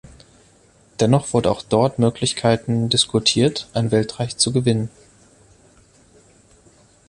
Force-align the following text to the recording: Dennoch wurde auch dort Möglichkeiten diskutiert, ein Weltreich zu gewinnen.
Dennoch 0.99 1.31
wurde 1.31 1.51
auch 1.51 1.61
dort 1.61 1.99
Möglichkeiten 1.99 2.89
diskutiert, 2.89 3.69
ein 3.73 3.91
Weltreich 3.91 4.35
zu 4.35 4.51
gewinnen. 4.51 4.89